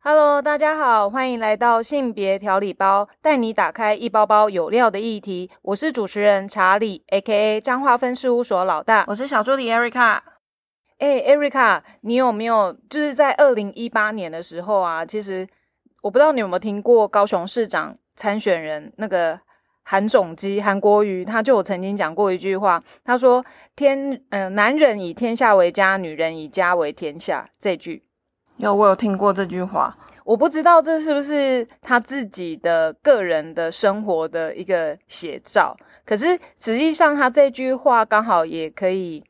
[0.00, 5.48] Hello，大家好，欢迎来到性别调理包，带你打开一包包有料的议题。
[5.62, 7.60] 我是主持人查理，A.K.A.
[7.60, 9.04] 彰化分事务所老大。
[9.06, 10.20] 我是小助理 Erica。
[10.98, 15.06] 哎，Erica，你有没有就是在二零一八年的时候啊？
[15.06, 15.46] 其实
[16.04, 19.40] 我不知道你有没有听过高雄市长参选人那个
[19.84, 23.42] 韩总机韩国瑜，他就有曾经讲过一句话，他说
[23.74, 28.02] ：“天，嗯，男人以天下为家，女人以家为天下。”这句。
[28.58, 35.74] 有，我有听过这句话，我不知道这是不是他自己的个人的生活的一个写照。
[36.04, 39.24] 可是实际上，他这句话刚好也可以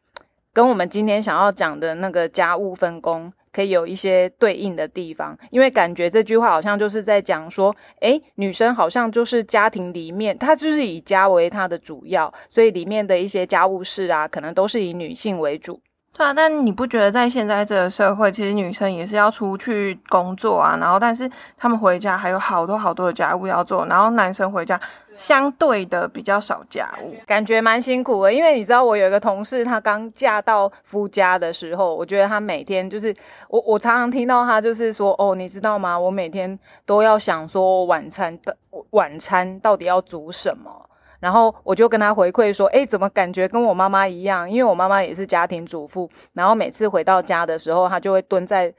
[0.52, 5.38] 跟我们今天想要讲的那个家务分工，可以有一些对应的地方。
[5.50, 15.80] 因为感觉这句话好像就是在讲说，诶，女生好像就是家庭里面，她就是以家为她的主要，所以里面的一些家务事啊，可能都是以女性为主。
[16.16, 24.80] 对啊，但你不觉得在现在这个社会，其实女生也是要出去工作啊，然后但是他们回家还有好多好多的家务要做，然后男生回家
[25.16, 28.32] 相对的比较少家务，感觉蛮辛苦的。
[28.32, 33.12] 因为你知道，我有一个同事，她刚嫁到夫家的时候，我觉得她每天就是
[33.48, 35.98] 我，我常常听到她就是说，哦，你知道吗？
[35.98, 38.56] 我每天都要想说晚餐的
[38.90, 40.88] 晚餐到底要煮什么。
[41.24, 44.48] 然后我就跟他回馈说：“哎，怎么感觉跟我妈妈一样？
[44.48, 46.06] 因为我妈妈也是家庭主妇。
[46.34, 48.70] 然后每次回到家的时候，她就会蹲在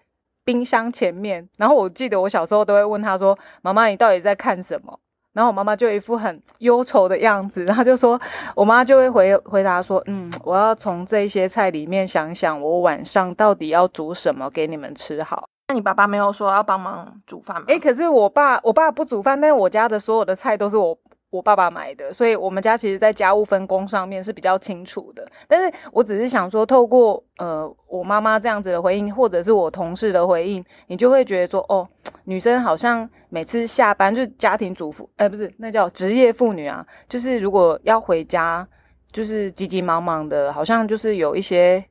[0.44, 1.50] 冰箱前面。
[1.58, 5.00] 然后我记得我小时候都会问她说：‘妈妈，你到底在看什么？’
[5.34, 7.66] 然后我妈妈就一副很忧愁的样子。
[7.66, 8.22] 然后就说，
[8.54, 17.66] 我妈就会回回答说：‘嗯，我要从这些菜里面想想，我晚上到底要煮什么给你们吃好。’那你爸爸没有说要帮忙煮饭吗？
[17.70, 20.96] 哎，可是我爸我爸不煮饭，但是我家的所有的菜都是我。”
[21.36, 25.28] 我爸爸买的，所以我们家其实，在家务分工上面是比较清楚的。
[25.48, 31.88] 但是我只是想说，透过呃我妈妈这样子的回应，或者是我同事的回应，你就会觉得说，哦，
[32.24, 38.68] 女生好像每次下班就是家庭主妇，哎，不是，那叫职业妇女啊，就是如果要回家，
[39.12, 41.84] 就是急急忙忙的，好像就是有一些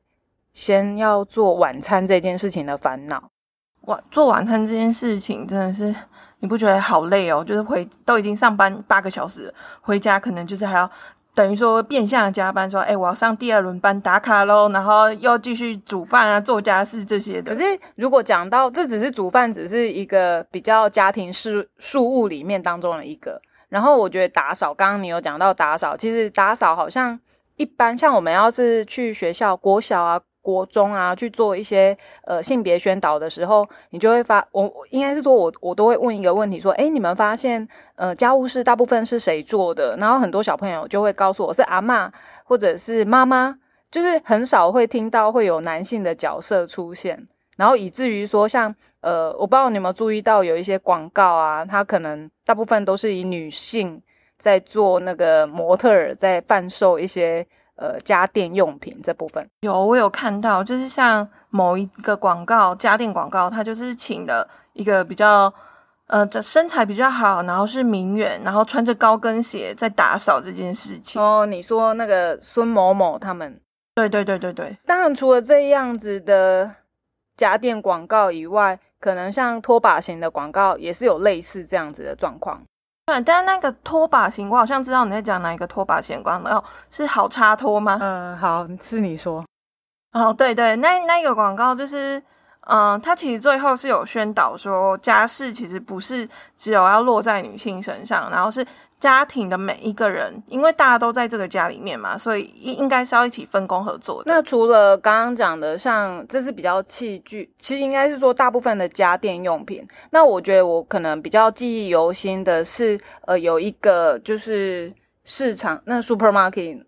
[0.53, 3.29] 先要做晚餐这件事情的烦恼。
[3.81, 5.95] 晚做晚餐这件事情真的是。
[6.39, 7.43] 你不觉得好累哦？
[7.43, 10.89] 就是回都已经上班八个小时，回家可能就是还要
[11.33, 17.55] 等于说变相的加班，说哎，我要上第二轮班打卡喽，然后又继续煮饭啊、做家事这些的。
[17.55, 23.41] 可是如果讲到这只是煮饭，只是一个比较家庭事事务里面当中的一个。
[23.69, 27.19] 然后我觉得打扫，刚刚你有讲到打扫，其实打扫好像
[27.55, 30.21] 一般，像我们要是去学校国小啊。
[30.45, 39.97] 国中啊，去做一些呃性别宣导的时候，你就会发我应该是说，我我都会问一个问题，说，哎，你们发现呃家务事大部分是谁做的？
[39.97, 42.11] 然后很多小朋友就会告诉我是阿妈
[42.43, 43.57] 或者是妈妈，
[43.89, 47.27] 就是很少会听到会有男性的角色出现，
[47.57, 53.99] 然后以至于说像呃，我不知道你有没有注意到有一些广告啊，它可能大部分都是以女性
[54.37, 57.47] 在做那个模特儿，在贩售一些。
[57.75, 65.53] 呃，家电用品这部分有，我有看到，就是像某一个广告，家电广告，它就是请的一个比较，
[66.07, 71.21] 呃，这身材比较好，然后是名媛，然后穿着高跟鞋在打扫这件事情。
[71.21, 73.59] 哦，你说那个孙某某他们？
[73.93, 74.77] 对对对对对。
[74.85, 76.69] 当然，除了这样子的
[77.35, 82.63] 家电广告以外，可能像拖把型的广告也是有类似这样子的状况。
[83.05, 87.97] 对，但是那个拖把型，我好像知道你在讲哪一个拖把型广告，是好插拖吗？
[88.01, 89.45] 嗯，好，是你说。
[90.13, 92.21] 哦，对对，那那个广告就是。
[92.67, 96.27] 嗯，它其实最后是有宣导说，家事其实不是
[96.57, 98.65] 只有要落在女性身上，然后是
[99.05, 104.33] 家庭的每一个人，因为大家都在这个家里面嘛，所以应应该是要一起分工合作的。
[104.33, 109.87] 那除了刚刚讲的，像这是比较器具，其实应该是说大部分的家电用品。
[110.09, 114.91] 那我觉得我可能比较记忆犹新的是，呃，有一个就是
[115.23, 116.83] 市场那 supermarket。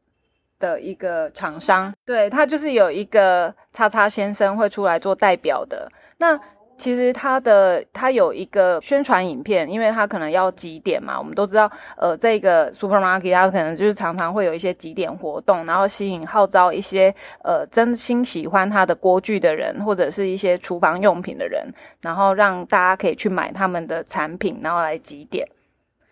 [0.59, 5.87] 的一个厂商，对他就是有一个叉叉先生会出来做代表的。
[6.17, 6.35] 那
[6.77, 17.13] 其实他的他有一个宣传影片，因为他可能要几点嘛，我们都知道，呃，这个 supermarket 他可能就是常常会有一些几点活动，然后吸引号召一些
[17.43, 21.67] 呃真心喜欢他的锅具的人，或者是一些厨房用品的人，
[22.01, 25.47] 然后让大家可以去买他们的产品，然后来几点。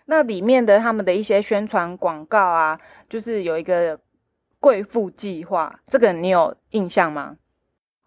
[0.06, 2.79] 那里面的他们的一些宣传广告啊，
[3.09, 4.00] 就是有一个。
[4.57, 7.35] 贵妇计划，这个你有印象吗？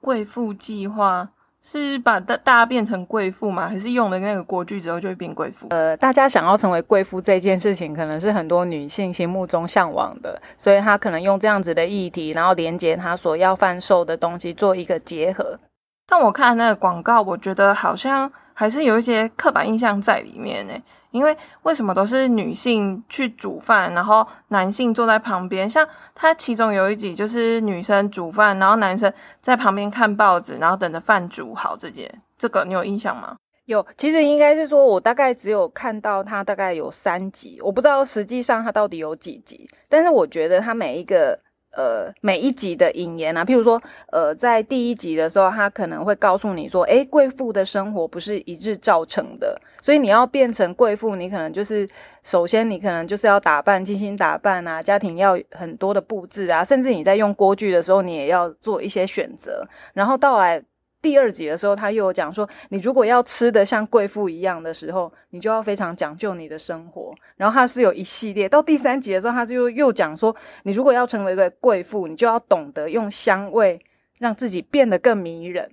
[0.01, 1.31] 贵妇计划
[1.71, 3.69] 是把大大家变成贵妇吗？
[3.69, 5.67] 还是用了那个锅具之后就会变贵妇？
[5.69, 15.59] 呃，大家想要成为贵妇这件事情，可能是很多女性心目中向往的，所以她可能用这样子的议题，然后连接她所要贩售的东西做一个结合。
[16.07, 20.73] 但我看那个广告，我觉得好像还是有一些刻板印象在里面呢。
[21.13, 25.71] 因为为什么都是女性去煮饭，然后男性坐在旁边？
[25.71, 29.11] 像他其中有一集就是女生煮饭，然后男生
[29.41, 31.77] 在旁边看报纸，然后等着饭煮好。
[31.77, 33.37] 这件这个你有印象吗？
[33.67, 41.39] 有，其实应该是说我大概只有看到他大概有三集，我不知道实际上他到底有几集，但是我觉得他每一个。
[41.79, 43.81] 呃，每一集的引言啊，譬如说，
[44.11, 51.89] 呃，在第一集的时候，他可能会告诉你说，诶，贵妇的生活不是一日造成的，所以你要变成贵妇，你可能就是
[52.25, 59.65] 首先你可能就是要打扮，精心打扮啊，家庭要很多的布置啊，甚至你在用锅具的时候，你也要做一些选择，
[59.95, 60.61] 然后到来。
[61.01, 67.15] 第二集的时候，他又有讲说，你如果要吃的像贵妇一样的时候，你就要非常讲究你的生活。
[67.37, 70.35] 然后他是有一系列，到第三集的时候，他就又讲说，
[70.65, 73.81] 你如果要成为一个贵妇，你就要懂得用香味
[74.19, 75.71] 让自己变得更迷人。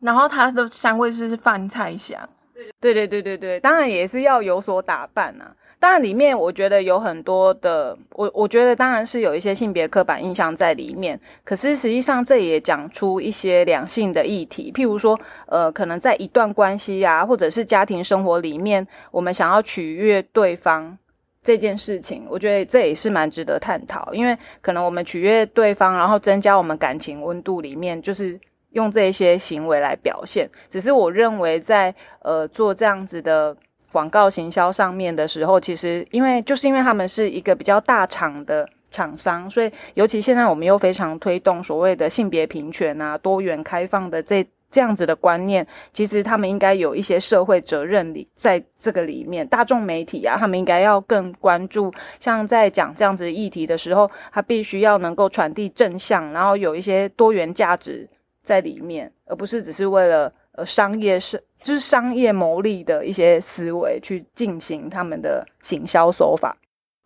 [0.00, 2.28] 然后它的香味就是饭菜香，
[2.78, 5.56] 对对对对对，当然也是要有所打扮啊。
[5.84, 11.20] 当然，里面我觉得有很多的，我我觉得当然是有一些性别刻板印象在里面。
[11.44, 20.96] 可是实际上，这也讲出一些两性的议题，譬如说，呃，可能在一段关系啊，或者是家庭生活里面，我们想要取悦对方
[21.42, 24.08] 这件事情，我觉得这也是蛮值得探讨。
[24.14, 28.40] 因为可能我们取悦对方，然后增加我们感情温度里面，就是
[28.70, 30.48] 用这些行为来表现。
[30.70, 33.54] 只是我认为，在呃做这样子的。
[33.94, 58.08] 广告行销上面的时候，其实因为就是因为他们是一个比较大厂的厂商，所以尤其现在我们又非常推动所谓的性别平权啊、多元开放的这这样子的观念，其实他们应该有一些社会责任里在这个里面，大众媒体啊，他们应该要更关注，像在讲这样子议题的时候，他必须要能够传递正向，然后有一些多元价值
[58.42, 61.40] 在里面，而不是只是为了呃商业是。
[61.64, 66.54] 就是商业牟利的一些思维去进行他们的行销手法，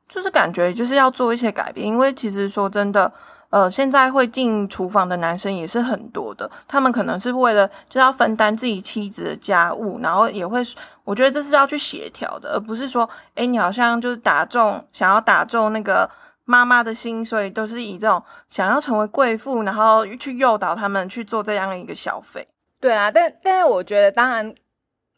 [0.08, 3.12] 就是感觉就是要做一些改变，因为其实说真的，
[3.50, 10.60] 呃，现在会进厨房的男生也是很多的，他们可能是为了就要分担自己妻子的家务，然后也会，
[11.04, 16.10] 我觉得这是要去协调的，而不是说，哎，你好像就是打中想要打中那个
[16.44, 22.48] 妈妈的心，所以都是以这种想要成为贵妇，然后去诱导他们去做这样一个消费。
[22.80, 24.54] 对啊，但但是我觉得，当然，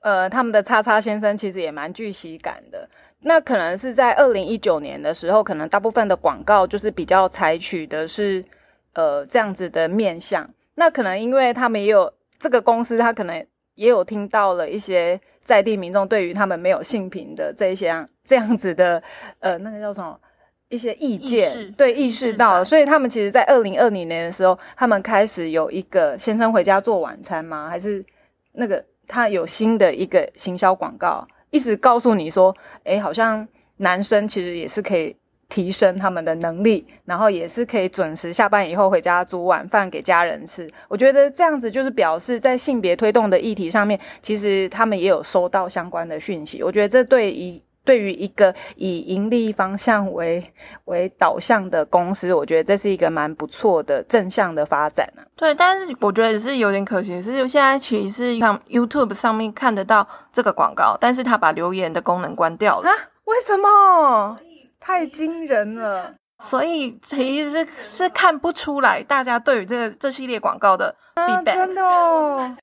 [0.01, 2.89] 呃，他们的叉叉先生其实也蛮具喜感的。
[3.23, 8.43] 那可能是在二零一九年的时候，可能大部分的广告就是比较采取的是
[8.95, 10.49] 呃这样子的面相。
[10.77, 19.03] 那可能因为他们也有这个公司，他可能也有听到了一些在地民众对于他们没有性平的这些这样子的
[19.41, 20.19] 呃那个叫什么？
[20.71, 27.69] 一些意见，对意识到，所以他们其实，在二零二零年的时候，他们开始有一个先生回家做晚餐吗？
[27.69, 28.05] 还是
[28.53, 33.47] 那个他有新的一个行销广告，一直告诉你说，哎，好像
[33.79, 35.17] 男生其实也是可以
[35.49, 40.69] 提升他们的能力，然后也是可以准时下班以后回家煮晚饭给家人吃。
[40.87, 46.63] 我觉得这样子就是表示在性别推动的议题上面，其实他们也有收到相关的讯息。
[46.63, 47.61] 我觉得这对于。
[47.91, 50.41] 对于一个以盈利方向为
[50.85, 55.27] 为导向的公司，我觉得这是一个蛮不错的正向的发展啊。
[55.35, 62.95] 对，但是我觉得也是有点可惜，是现在其实是像 YouTube 上面看得到这个广告，但是他把留言的功能关掉了啊？
[63.25, 64.39] 为什么？
[64.79, 66.15] 太惊人了！
[66.39, 71.55] 所以其实是是看不出来大家对于这个这系列广告的 feedback。
[71.55, 72.57] 真的哦。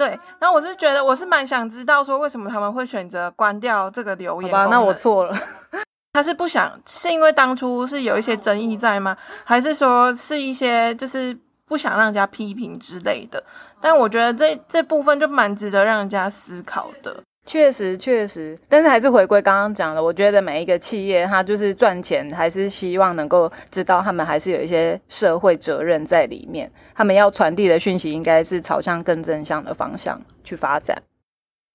[0.00, 4.50] 对，然后我是觉得，我是蛮想知道说，为什么他们会选择关掉这个留言？
[4.50, 5.36] 吧，那我错了。
[6.14, 9.14] 他是不想，是因为当初是有一些争议在吗？
[9.44, 13.44] 还是说是一些就是不想让人家批评之类的？
[13.78, 17.14] 但我觉得这这部分就蛮值得让人家思考的。
[17.50, 31.02] 确实，确实，但是还是回归刚刚讲的，我觉得每一个企业，它就是赚钱，还是希望能够知道他们还是有一些社会责任在里面，他们要传递的讯息应该是朝向更正向的方向去发展。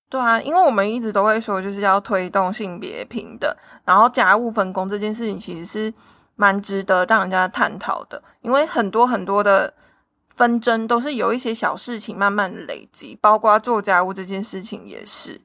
[0.08, 3.54] 对啊，因为我们一直都会说，就是要推动性别平等，
[3.84, 5.92] 然后家务分工这件事情其实是
[6.36, 9.70] 蛮值得让人家探讨的，因为很多很多的
[10.34, 15.38] 纷争都是有一些小事情慢慢累积，包括做家务这件事情也是。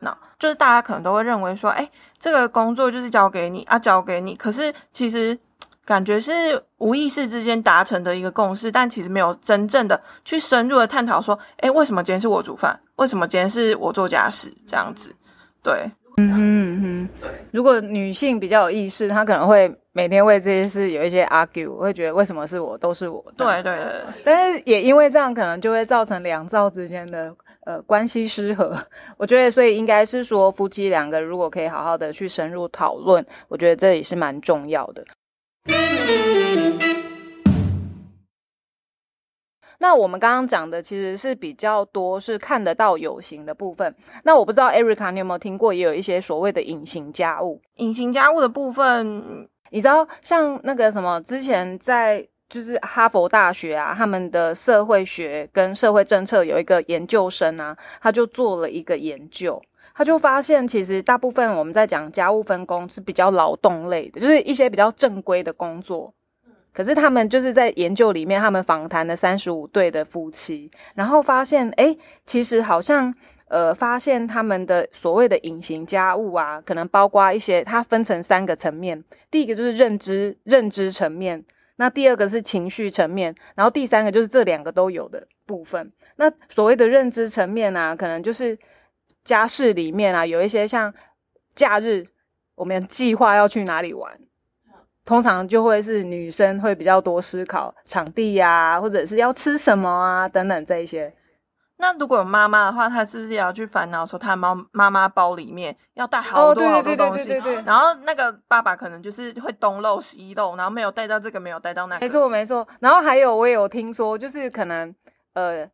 [0.00, 1.88] 那就是大家可能都会认为说，哎，
[2.18, 4.34] 这个工作就是交给你啊，交给你。
[4.34, 5.38] 可是其实
[5.84, 12.78] 感觉是无意识之间达成的一个共识，但其实没有真正的去深入的探讨说，哎，为什么今天是我煮饭？
[12.96, 14.52] 为什么今天是我做家事？
[14.66, 15.14] 这样子，
[15.62, 17.30] 对，嗯哼哼，对。
[17.52, 23.24] 如果女性比较有意识，她可能会每天为这些事有一些 argue，会觉得为什么是我，都是我。
[23.36, 24.02] 对对对。
[24.24, 27.34] 但是也因为这样，可能就会造成两造之间的
[27.66, 28.74] 呃关系失和。
[29.18, 35.04] 我觉得，所以应该是说夫妻两个如果可以好好的去深入讨论，我觉得这也是蛮重要的。
[39.78, 43.94] 那我们刚刚讲的其实是比较多是看得到有形的部分。
[44.24, 47.60] 那我不知道 Erica 你有没有听过，也有一些所谓的隐形家务。
[47.76, 59.60] 隐形家务的部分，你知道像那个什么，之前在就是哈佛大学啊，他们的社会学跟社会政策有一个研究生啊，他就做了一个研究。
[59.94, 66.12] 他就发现，其实大部分我们在讲家务分工是比较劳动类的，就是一些比较正规的工作。
[66.74, 73.14] 可是他们就是在研究里面，他们访谈了三十五对的夫妻，然后发现，哎，其实好像，
[73.48, 79.02] 呃，发现他们的所谓的隐形家务啊，可能包括一些，它分成三个层面。
[79.30, 81.42] 第一个就是认知认知层面，
[81.76, 85.92] 那第二个是情绪层面，然后第三个就是这两个都有的部分。
[86.16, 88.58] 那所谓的认知层面啊，可能就是。
[89.26, 90.94] 家事里面啊，有一些像
[91.56, 92.06] 假日，
[92.54, 94.16] 我们计划要去哪里玩，
[95.04, 101.12] 通常就会是女生会比较多思考场地呀，或者是要吃什么啊等等这一些。
[101.78, 107.30] 那如果有妈妈的话，她是不是也要去烦恼说，她妈妈妈包里面要带好多好多东西？
[107.64, 112.00] 然后那个爸爸可能就是会东漏西漏，然后没有带到这个，没有带到那个。
[112.00, 112.66] 没错没错。
[112.80, 114.94] 然后还有我也有听说，就是可能
[115.34, 115.68] 呃。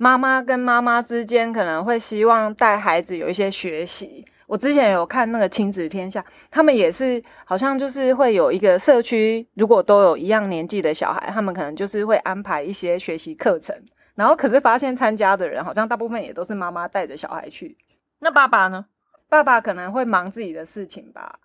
[0.00, 4.24] 妈妈跟妈妈之间可能会希望带孩子有一些学习。
[4.46, 13.74] 我之前有看那个亲子天下，他们也是好像就是会有一个社区，如果都有一样年纪的小孩，他们可能就是会安排一些学习课程。
[14.18, 17.78] 然后可是发现参加的人好像大部分也都是妈妈带着小孩去。
[18.18, 18.84] 那爸爸呢？
[19.28, 21.38] 爸爸可能会忙自己的事情吧。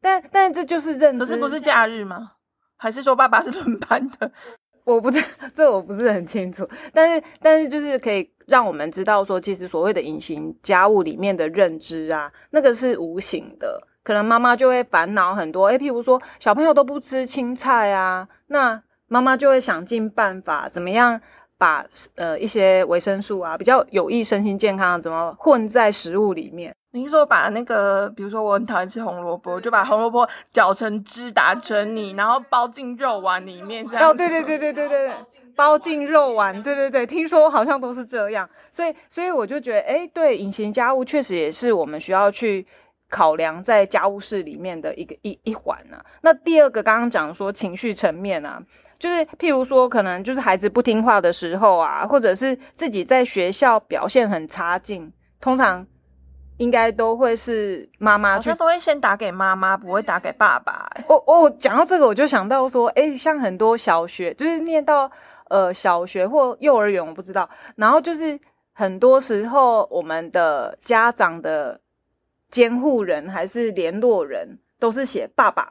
[0.00, 2.34] 但但这就是认知，可是不是假日吗？
[2.76, 4.30] 还是说爸爸是轮班的？
[4.84, 5.20] 我不知
[5.52, 15.66] 这我不是很清楚，但是但是就是可以让我们知道说，其实所谓的隐形家务里面的认知啊，那个是无形的，可能妈妈就会烦恼很多。
[15.66, 21.20] 诶，譬如说小朋友都不吃青菜啊，那妈妈就会想尽办法怎么样
[21.62, 26.74] 把呃一些维生素啊比较有益身心健康怎么混在食物里面。
[26.90, 34.10] 你是说把那个，比如说我很讨厌吃红萝卜，就把红萝卜搅成汁打成泥，然后包进肉丸里面这样。
[34.10, 35.14] 哦，对对对对对对对，
[35.54, 38.50] 包进肉丸，对对对，听说好像都是这样。
[38.72, 42.66] 所以所以我就觉得，哎，对，隐形家务确实也是我们需要去
[43.08, 46.04] 考量在家务事里面的一个一一环啊。
[46.22, 48.60] 那第二个刚刚讲说情绪层面啊，
[49.02, 55.84] 就是譬如说可能就是孩子不听话的时候啊，或者是自己在学校表现很差劲，通常。
[56.58, 60.88] 应该都会是妈妈，好像都会先打给妈妈，不会打给爸爸。
[61.08, 65.10] 我我讲到这个，我就想到说，哎，像很多小学，就是念到
[65.48, 67.48] 呃小学或幼儿园，我不知道。
[67.74, 68.38] 然后就是
[68.74, 71.80] 很多时候，我们的家长的
[72.48, 75.68] 监护人还是联络人都是写爸爸。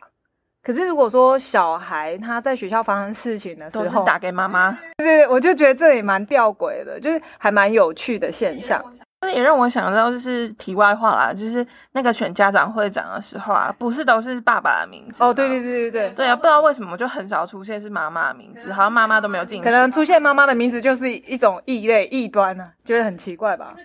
[0.63, 8.83] 可是如果说小孩他在学校发生事情的时候，打给妈妈， 就是，我就觉得这也蛮吊诡的，就是还蛮有趣的现象。
[9.21, 15.31] 这也让我想到，就是题外话啦，就是那个选家长会长的时候啊，不是都是爸爸的名字哦？
[15.31, 23.75] 对对对对对，对啊，不知道为什么就很少出现是妈妈的名字，好像妈妈都没有进，可能出现妈妈的名字就是一种异类异端呢，觉得很奇怪吧？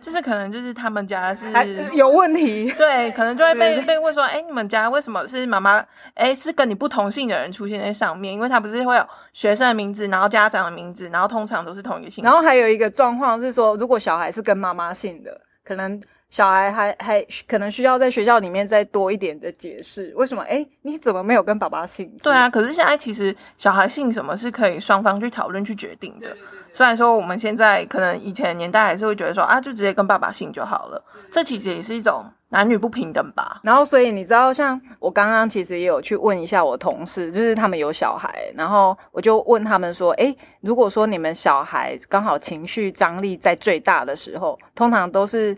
[0.00, 1.50] 就是可能就是他们家是
[1.92, 5.84] 有问题，对，可能就会被被问说，哎，你们家为什么是妈妈？
[6.14, 12.24] 哎，是跟你不同姓的人出现在上面，因为他不是会有学生的名字，然后家长的名字，然后通常都是同一个姓。
[12.24, 16.00] 然后还有一个状况是说，如果小孩是跟妈妈姓的，可能
[16.30, 20.42] 小孩还还可能需要在学校里面再多一点的解释，为什么？
[20.44, 22.10] 哎，你怎么没有跟爸爸姓？
[22.22, 26.36] 对啊，可是现在其实小孩姓什么是可以双方去讨论去决定的。
[26.72, 33.60] 虽然说我们现在可能以前年代还是会觉得说啊，就直接跟爸爸姓就好了，这其实也是一种男女不平等吧。
[33.64, 45.56] 然后，所以你知道，像我刚刚其实也有去问一下我同事，就是他们有小孩，然后我就问他们说，诶，如果说你们小孩刚好情绪张力在最大的时候，通常都是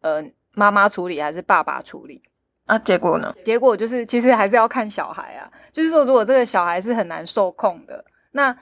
[0.00, 0.24] 呃
[0.54, 2.22] 妈妈处理还是爸爸处理？
[2.66, 3.34] 啊，结果呢？
[3.44, 8.56] 结果就是其实还是要看小孩啊，就是说如果这个小孩是很难受控的，那。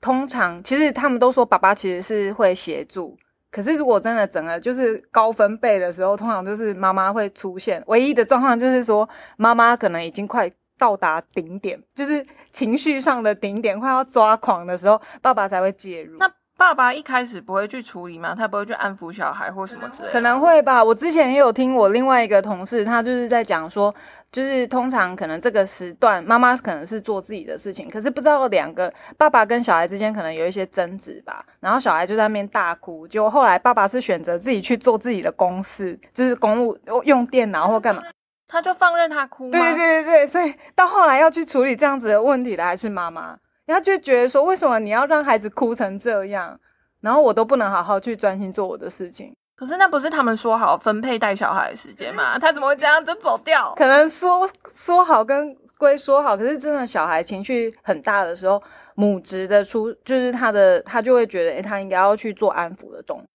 [0.00, 3.16] 通常其实他们都说爸爸其实是会协助，
[3.50, 7.82] 可是如果真的整个就是高分贝的时候，通常就是妈妈会出现。
[7.86, 16.18] 唯一的状况就是说妈妈可能已经快到达顶点，就是情绪上的顶点，快要抓狂的时候，爸爸才会介入。
[16.18, 18.34] 那爸爸一开始不会去处理吗？
[18.36, 20.12] 他不会去安抚小孩或什么之类的？
[20.12, 20.82] 可能会吧。
[20.82, 23.92] 我之前也有听我另外一个同事，他就是在讲说，
[24.30, 31.44] 就是通常可能这个时段，妈妈可能是做自己的事情，可是不知道两个爸爸跟小孩之间可能有一些争执吧。
[31.58, 38.02] 然后小孩就在那边大哭，结果后来爸爸是选择自己去做自己的公事，就是公务用电脑或干嘛。
[38.46, 39.50] 他就放任他哭吗？
[39.50, 46.58] 对对对对对，所以到后来要去处理这样子的问题的还是妈妈，然后就觉得说，为什么你要让孩子哭成这样，
[47.00, 49.34] 然后我都不能好好去专心做我的事情？
[49.56, 52.38] 可是那不是他们说好分配带小孩的时间吗？
[52.38, 53.72] 他怎么会这样就走掉？
[53.76, 58.60] 可能说说好跟归说好，可是真的小孩情绪很大的时候，
[58.96, 63.26] 母职的出就是他的，他就会觉得，诶，他应该要去做安抚的动作。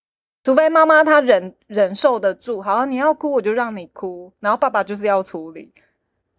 [0.42, 5.72] 除非妈妈她忍忍受得住，好，你要哭我就让你哭，然后爸爸就是要处理。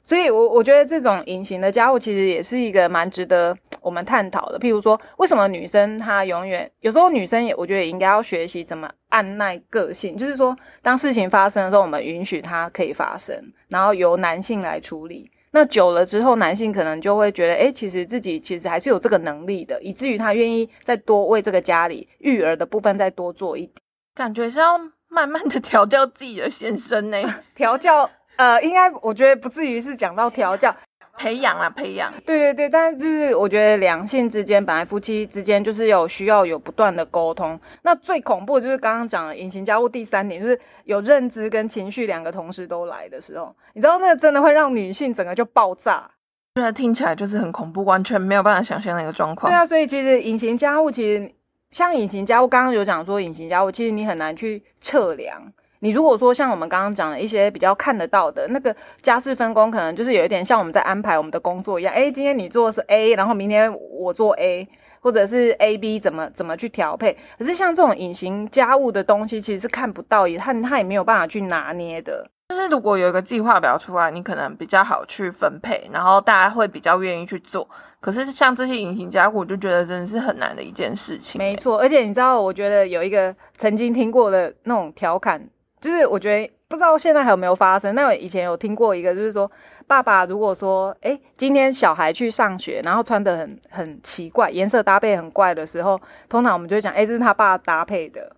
[0.03, 4.59] 所以，我我觉得这种隐形的家务其实也是一个蛮值得我们探讨的。
[4.59, 13.35] 譬如说，为什么女生她永远有时候女生也，我觉得也应该要学习怎么按耐个性，就是说，当事情发生的时候，我们允许它可以发生，
[13.69, 15.29] 然后由男性来处理。
[15.53, 23.75] 那久了之后，男性可能就会觉得，哎，其实自己其实还是有这个能力的，以至于他愿意再多为这个家里育儿的部分再多做一点。
[24.15, 24.79] 感觉是要
[25.09, 27.17] 慢慢的调教自己的先生呢，
[27.53, 30.75] 调教，呃，应该我觉得不至于是讲到调教，
[31.17, 32.11] 培养啊，培养。
[32.25, 37.59] 对对对，但是就是我觉得两性之间，本来夫妻之间就是有需要有不断的沟通。
[37.83, 46.09] 那最恐怖就是刚刚讲的隐形家务第三点，就是有认知跟情绪两个同时都来的时候，你知道那个真的会让女性整个就爆炸。
[46.53, 49.51] 对啊，听起来就是很恐怖，完全没有办法想象那个状况。
[49.51, 51.31] 对啊，所以其实隐形家务其实。
[51.71, 55.41] 像隐形家务，刚刚有讲说隐形家务，其实你很难去测量。
[55.83, 61.91] 你如果说像我们刚刚讲的一些比较看得到的那个家事分工，可能就是有一点像我们在安排我们的工作一样。
[61.93, 64.67] 诶，今天你做的是 A，然后明天我做 A，
[64.99, 67.17] 或者是 A B 怎么怎么去调配。
[67.39, 72.29] 可是像这种隐形家务的东西，其实是看不到，也他他也没有办法去拿捏的。
[72.49, 77.67] 就是如果有一个计划表出来，你可能比较好去分配，然后大家会比较愿意去做。
[77.99, 81.39] 可是像这些隐形家务，我就觉得真的是很难的一件事情。
[81.39, 85.41] 没错，而且你知道，我觉得有一个曾经听过的那种调侃，
[85.81, 87.93] 就是我觉得不知道现在还有没有发生。
[87.93, 89.51] 那我以前有听过一个，就是说
[89.87, 98.33] 爸爸如果说，哎，今天小孩去上学，然后穿的很很奇怪，颜色搭配很怪的时候，通常我们就会讲，哎，这是他爸搭配的。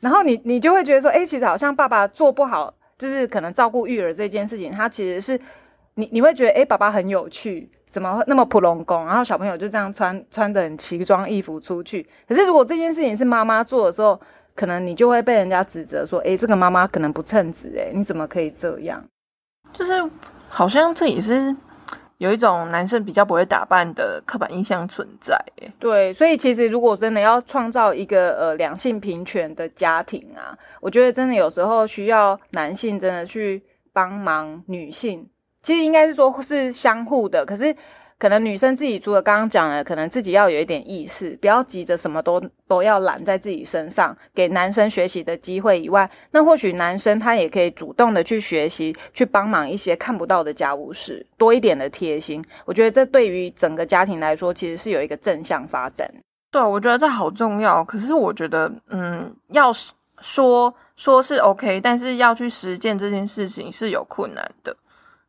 [0.00, 2.72] 然后你你就会觉得说，哎，其实好像爸爸做不好。
[2.98, 5.40] 就是可能照顾育儿这件事情，他其实是
[5.94, 9.06] 你你会觉得，哎，爸爸很有趣，怎么会那么普龙宫？
[9.06, 12.04] 然后小朋友就这样穿穿的很奇装异服出去。
[12.26, 14.20] 可是如果这件事情是妈妈做的时候，
[14.58, 19.00] 可能你就会被人家指责说，哎，这个妈妈可能不称职，哎，你怎么可以这样？
[19.72, 19.92] 就是
[20.48, 21.54] 好像这也是。
[22.18, 25.40] 有一种男生比较不会打扮的刻板印象存在，
[25.78, 35.24] 对，所以其实如果真的要创造一个呃两性平权的家庭啊，我觉得真的有时候需要男性真的去帮忙女性，
[35.62, 37.72] 其实应该是说是相互的，可是。
[38.18, 52.44] 可能女生自己除了刚刚讲的，可能自己要有一点意识，不要急着什么都都要揽在自己身上，给男生学习的机会以外，那或许男生他也可以主动的去学习，去帮忙一些看不到的家务事，多一点的贴心。
[52.64, 56.12] 我觉得这对于整个家庭来说，其实是有一个正向发展。
[56.50, 57.84] 对，我觉得这好重要。
[57.84, 59.72] 可是我觉得，嗯，要
[60.20, 64.76] 说说是 OK，但是要去实践这件事情是有困难的。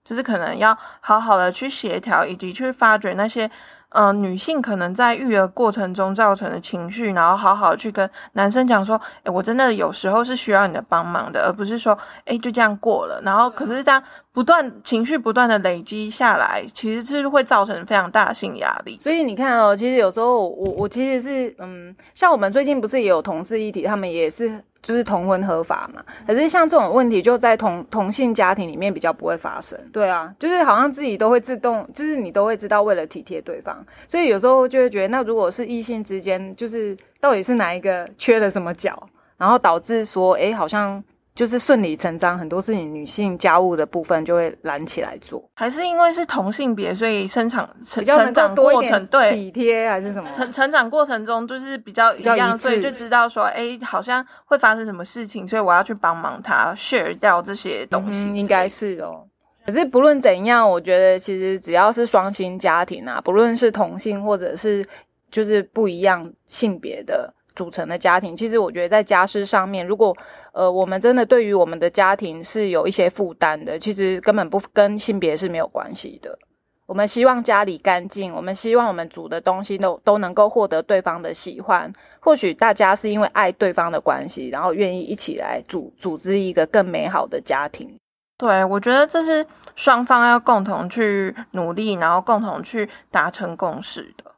[0.03, 3.49] 就是可能要好好的去协调，以及去发掘那些，
[3.89, 13.21] 嗯，女性可能在育儿过程中造成的情绪，然后好好去跟男生讲说，哎，我真的有时候是需要你的帮忙的，而不是说，哎，就这样过了。
[13.23, 18.99] 然后可是这样不断情绪不断的累积下来，其实是会造成非常大性压力。
[19.03, 24.63] 所以你看哦，其实有时候我我其实是，嗯，像我们最近不是也有同事一体，他们也是。
[24.81, 29.77] 就是同婚合法嘛，可是像这种问题就在同同性家庭里面比较不会发生。
[29.91, 41.03] 对啊，就是好像自己都会自动，就是你都会知道为了体贴对方，所以有时候就会觉得，那如果是异性之间，就是到底是哪一个缺了什么角，然后导致说，哎，好像。
[41.39, 50.29] 就是顺理成章，很多事情女性家务的部分就会揽起来做，还是因为是同性别，所以生长成成长过程对体贴还是什么？
[50.33, 59.25] 成成长过程中就是比较一样，所以就知道说，哎，好像会发生什么事情，所以我要去帮忙他 share 掉这些东西，应该是哦。
[59.65, 64.85] 可是不论怎样，我觉得其实只要是双亲家庭啊，不论是同性或者是
[65.31, 67.33] 就是不一样性别的。
[67.59, 70.15] 组成的家庭，其实我觉得在家事上面，如果
[70.53, 76.39] 呃我们真的对于我们的家庭是有一些负担的，其实根本不跟性别是没有关系的。
[76.85, 81.91] 我们希望家里干净，我们希望我们煮的东西都都能够获得对方的喜欢。
[82.21, 87.93] 或许大家是因为爱对方的关系，然后愿意一起来组组织一个更美好的家庭。
[88.37, 89.45] 对，我觉得这是
[89.75, 94.28] 双方要共同去努力，然后共同去达成共识的。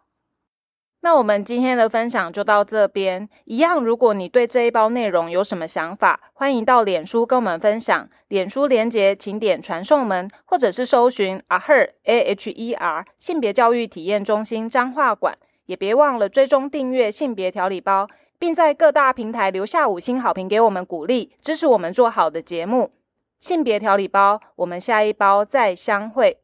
[1.03, 3.27] 那我们今天的分享就到这边。
[3.45, 8.07] 一样，如果你对这一包内容有什么想法，欢迎到脸书跟我们分享。
[8.27, 15.37] 脸书连接请点传送门，或者是搜寻 Aher A H E R 性别教育体验中心彰化馆。
[15.65, 22.91] 也别忘了追踪订阅性别调理包，并在各大平台留下五星好评给我们鼓励，支持我们做好的节目。
[23.39, 26.40] 性别调理包，我们下一包再相会。